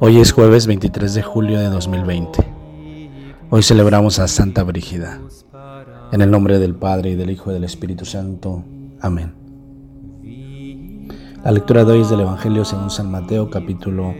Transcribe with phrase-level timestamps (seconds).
[0.00, 2.42] Hoy es jueves 23 de julio de 2020.
[3.50, 5.20] Hoy celebramos a Santa Brígida.
[6.10, 8.64] En el nombre del Padre y del Hijo y del Espíritu Santo.
[9.02, 9.34] Amén.
[11.44, 14.14] La lectura de hoy es del Evangelio según San Mateo capítulo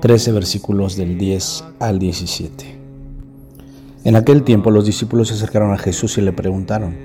[0.00, 2.76] 13 versículos del 10 al 17.
[4.02, 6.96] En aquel tiempo los discípulos se acercaron a Jesús y le preguntaron,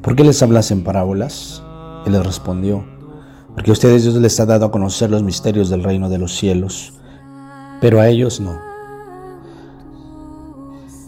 [0.00, 1.62] ¿por qué les hablas en parábolas?
[2.06, 2.86] Él les respondió,
[3.54, 6.36] porque a ustedes Dios les ha dado a conocer los misterios del reino de los
[6.36, 6.94] cielos,
[7.80, 8.58] pero a ellos no.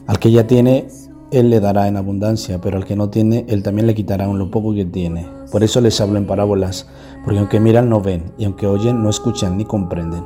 [0.07, 0.89] Al que ya tiene,
[1.31, 4.39] Él le dará en abundancia, pero al que no tiene, Él también le quitará un
[4.39, 5.29] lo poco que tiene.
[5.53, 6.89] Por eso les hablo en parábolas,
[7.25, 10.25] porque aunque miran no ven, y aunque oyen no escuchan ni comprenden.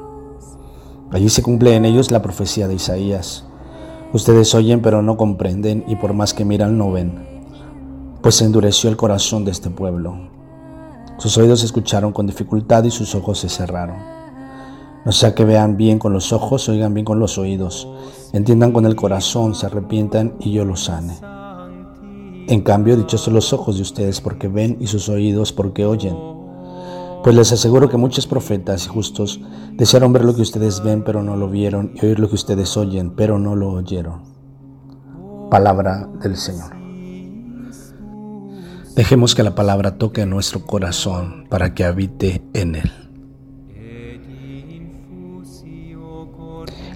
[1.11, 3.45] Allí se cumple en ellos la profecía de Isaías.
[4.13, 7.35] Ustedes oyen pero no comprenden, y por más que miran no ven,
[8.23, 10.34] pues endureció el corazón de este pueblo.
[11.19, 13.97] Sus oídos escucharon con dificultad y sus ojos se cerraron.
[15.05, 17.89] No sea que vean bien con los ojos, oigan bien con los oídos,
[18.33, 21.19] entiendan con el corazón, se arrepientan y yo los sane.
[22.47, 26.17] En cambio, dichosos los ojos de ustedes porque ven y sus oídos porque oyen.
[27.23, 29.41] Pues les aseguro que muchos profetas y justos
[29.73, 32.77] desearon ver lo que ustedes ven, pero no lo vieron, y oír lo que ustedes
[32.77, 34.23] oyen, pero no lo oyeron.
[35.51, 36.84] Palabra del Señor.
[38.95, 42.93] Dejemos que la palabra toque nuestro corazón para que habite en él.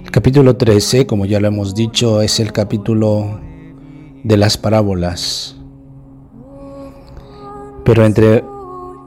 [0.05, 3.41] El capítulo 13, como ya lo hemos dicho, es el capítulo
[4.23, 5.57] de las parábolas.
[7.85, 8.45] Pero entre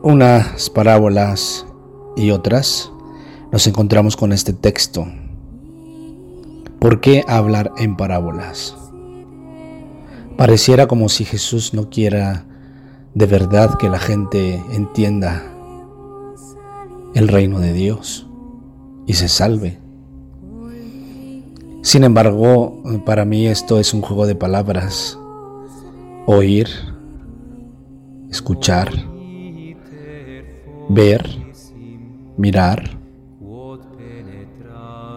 [0.03, 1.65] unas parábolas
[2.17, 2.91] y otras
[3.53, 5.07] nos encontramos con este texto.
[6.79, 8.75] ¿Por qué hablar en parábolas?
[10.35, 12.47] Pareciera como si Jesús no quiera
[13.13, 15.43] de verdad que la gente entienda
[17.13, 18.27] el reino de Dios
[19.05, 19.79] y se salve.
[21.81, 25.17] Sin embargo, para mí esto es un juego de palabras.
[26.25, 26.67] Oír,
[28.29, 28.89] escuchar,
[30.89, 31.27] ver,
[32.37, 32.97] mirar,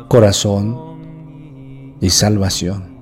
[0.08, 2.93] corazón y salvación.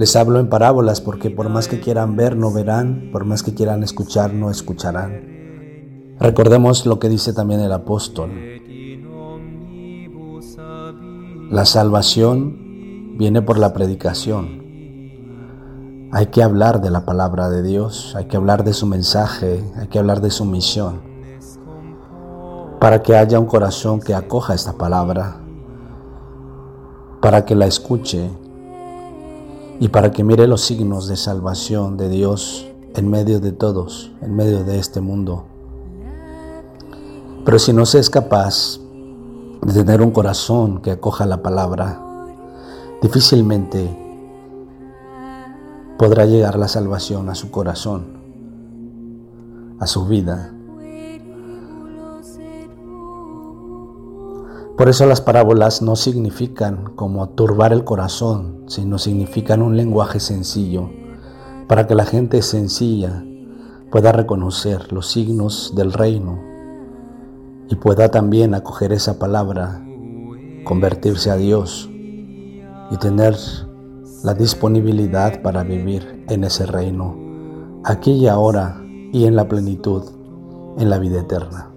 [0.00, 3.52] Les hablo en parábolas porque por más que quieran ver, no verán, por más que
[3.52, 6.16] quieran escuchar, no escucharán.
[6.18, 8.30] Recordemos lo que dice también el apóstol.
[11.50, 14.62] La salvación viene por la predicación.
[16.12, 19.88] Hay que hablar de la palabra de Dios, hay que hablar de su mensaje, hay
[19.88, 21.02] que hablar de su misión,
[22.80, 25.42] para que haya un corazón que acoja esta palabra,
[27.20, 28.30] para que la escuche
[29.80, 34.36] y para que mire los signos de salvación de Dios en medio de todos, en
[34.36, 35.46] medio de este mundo.
[37.46, 38.78] Pero si no se es capaz
[39.62, 41.98] de tener un corazón que acoja la palabra,
[43.00, 43.88] difícilmente
[45.98, 48.18] podrá llegar la salvación a su corazón,
[49.78, 50.52] a su vida.
[54.76, 60.90] Por eso las parábolas no significan como turbar el corazón, sino significan un lenguaje sencillo
[61.68, 63.24] para que la gente sencilla
[63.90, 66.40] pueda reconocer los signos del reino
[67.68, 69.80] y pueda también acoger esa palabra,
[70.64, 71.88] convertirse a Dios
[72.90, 73.36] y tener
[74.24, 77.16] la disponibilidad para vivir en ese reino,
[77.84, 78.82] aquí y ahora
[79.12, 80.02] y en la plenitud,
[80.78, 81.69] en la vida eterna.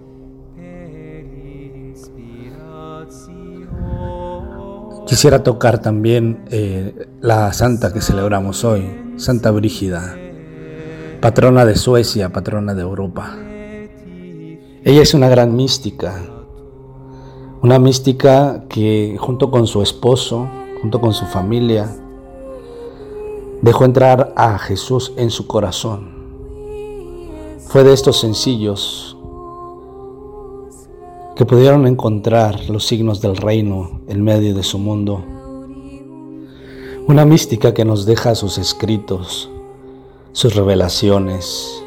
[5.06, 10.16] Quisiera tocar también eh, la santa que celebramos hoy, Santa Brígida,
[11.20, 13.36] patrona de Suecia, patrona de Europa.
[14.82, 16.22] Ella es una gran mística,
[17.60, 20.48] una mística que junto con su esposo,
[20.80, 21.86] junto con su familia,
[23.60, 26.14] dejó entrar a Jesús en su corazón.
[27.68, 29.13] Fue de estos sencillos
[31.36, 35.24] que pudieron encontrar los signos del reino en medio de su mundo.
[37.08, 39.50] Una mística que nos deja sus escritos,
[40.32, 41.82] sus revelaciones,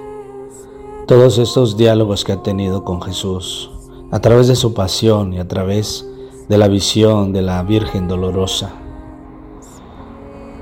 [1.08, 3.72] todos estos diálogos que ha tenido con Jesús
[4.12, 6.06] a través de su pasión y a través
[6.50, 8.74] de la visión de la Virgen dolorosa.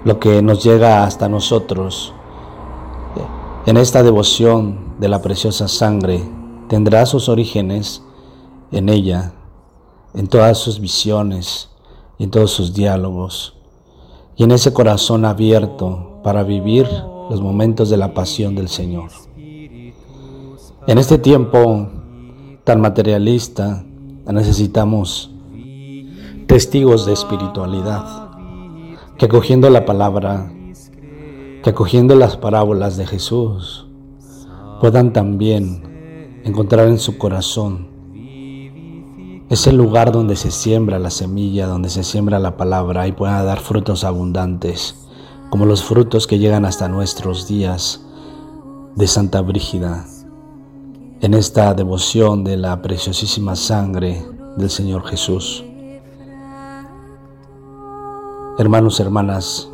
[0.03, 2.13] Lo que nos llega hasta nosotros
[3.65, 6.21] en esta devoción de la preciosa sangre
[6.69, 8.03] tendrá sus orígenes
[8.71, 9.33] en ella,
[10.13, 11.69] en todas sus visiones
[12.17, 13.55] y en todos sus diálogos,
[14.35, 16.87] y en ese corazón abierto para vivir
[17.29, 19.09] los momentos de la pasión del Señor.
[20.87, 21.87] En este tiempo
[22.63, 23.83] tan materialista
[24.25, 25.31] necesitamos
[26.47, 28.29] testigos de espiritualidad,
[29.17, 30.51] que acogiendo la palabra,
[31.63, 33.87] que acogiendo las parábolas de Jesús,
[34.79, 37.94] puedan también encontrar en su corazón
[39.55, 43.61] ese lugar donde se siembra la semilla, donde se siembra la palabra y pueda dar
[43.61, 45.07] frutos abundantes,
[45.49, 48.05] como los frutos que llegan hasta nuestros días
[48.95, 50.07] de Santa Brígida,
[51.21, 54.25] en esta devoción de la preciosísima sangre
[54.57, 55.63] del Señor Jesús.
[58.57, 59.69] Hermanos, hermanas,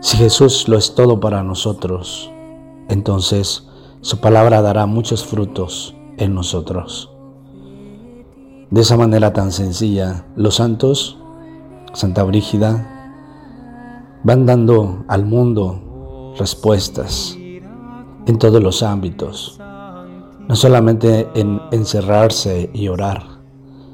[0.00, 2.28] si Jesús lo es todo para nosotros,
[2.88, 3.68] entonces
[4.00, 7.12] su palabra dará muchos frutos en nosotros.
[8.70, 11.18] De esa manera tan sencilla, los santos,
[11.92, 12.86] Santa Brígida,
[14.22, 23.40] van dando al mundo respuestas en todos los ámbitos, no solamente en encerrarse y orar,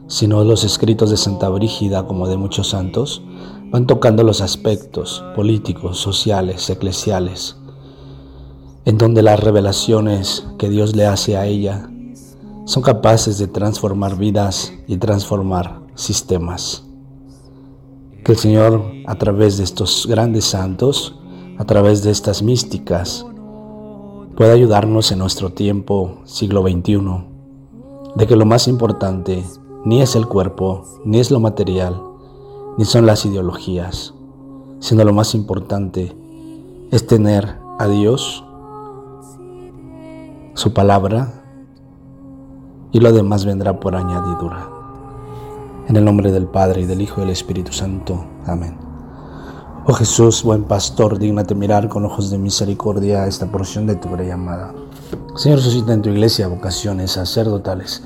[0.08, 3.22] sino los escritos de Santa Brígida, como de muchos santos,
[3.70, 7.56] van tocando los aspectos políticos, sociales, eclesiales,
[8.84, 11.88] en donde las revelaciones que Dios le hace a ella
[12.66, 16.84] son capaces de transformar vidas y transformar sistemas.
[18.24, 21.16] Que el Señor, a través de estos grandes santos,
[21.58, 23.24] a través de estas místicas,
[24.36, 26.98] pueda ayudarnos en nuestro tiempo, siglo XXI,
[28.16, 29.44] de que lo más importante
[29.84, 32.02] ni es el cuerpo, ni es lo material,
[32.76, 34.12] ni son las ideologías,
[34.80, 36.16] sino lo más importante
[36.90, 38.44] es tener a Dios,
[40.54, 41.45] su palabra,
[42.96, 44.70] y lo demás vendrá por añadidura.
[45.86, 48.24] En el nombre del Padre y del Hijo y del Espíritu Santo.
[48.46, 48.78] Amén.
[49.84, 54.26] Oh Jesús, buen pastor, dignate mirar con ojos de misericordia esta porción de tu gran
[54.26, 54.72] llamada.
[55.34, 58.02] Señor, suscita en tu iglesia vocaciones sacerdotales,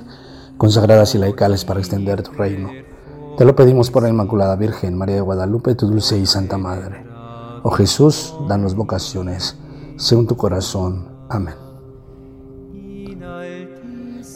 [0.57, 2.71] consagradas y laicales para extender tu reino.
[3.39, 7.07] Te lo pedimos por la Inmaculada Virgen, María de Guadalupe, tu dulce y santa Madre.
[7.63, 9.57] Oh Jesús, danos vocaciones,
[9.97, 11.07] según tu corazón.
[11.29, 11.55] Amén.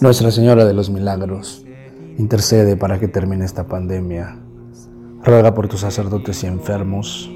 [0.01, 1.65] Nuestra Señora de los Milagros,
[2.19, 4.39] intercede para que termine esta pandemia
[5.25, 7.31] Ruega por tus sacerdotes y enfermos.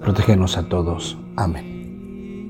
[0.00, 1.16] Protégenos a todos.
[1.36, 1.71] Amén.